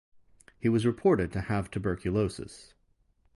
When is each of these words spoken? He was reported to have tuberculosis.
He 0.59 0.67
was 0.67 0.83
reported 0.83 1.31
to 1.31 1.41
have 1.41 1.69
tuberculosis. 1.69 2.73